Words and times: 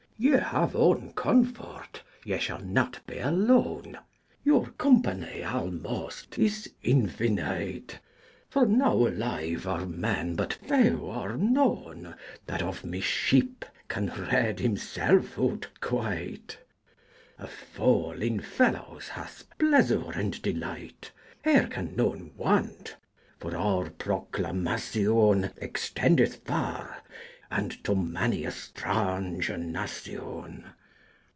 Ye 0.23 0.33
have 0.33 0.75
one 0.75 1.13
confort, 1.13 2.03
ye 2.23 2.37
shall 2.37 2.59
nat 2.59 2.99
be 3.07 3.17
alone: 3.17 3.97
Your 4.43 4.67
company 4.73 5.41
almoste 5.43 6.37
is 6.37 6.69
infynyte; 6.83 7.97
For 8.47 8.67
nowe 8.67 9.07
alyve 9.09 9.65
ar 9.65 9.87
men 9.87 10.35
but 10.35 10.53
fewe 10.63 10.99
or 11.01 11.37
none 11.37 12.13
That 12.45 12.61
of 12.61 12.85
my 12.85 12.99
shyp 12.99 13.63
can 13.87 14.09
red 14.29 14.59
hym 14.59 14.75
selfe 14.77 15.39
out 15.39 15.67
quyte. 15.79 16.57
A 17.39 17.47
fole 17.47 18.21
in 18.21 18.41
felawes 18.41 19.07
hath 19.07 19.45
pleasour 19.57 20.11
and 20.13 20.39
delyte. 20.43 21.09
Here 21.43 21.65
can 21.65 21.95
none 21.95 22.33
want, 22.37 22.95
for 23.39 23.57
our 23.57 23.89
proclamacion 23.89 25.51
Extendyth 25.57 26.45
farre: 26.45 27.01
and 27.53 27.83
to 27.83 27.93
many 27.93 28.45
a 28.45 28.49
straunge 28.49 29.49
nacyon. 29.59 30.63